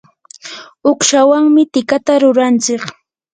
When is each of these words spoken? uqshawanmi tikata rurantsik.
uqshawanmi 0.91 1.63
tikata 1.73 2.13
rurantsik. 2.21 2.83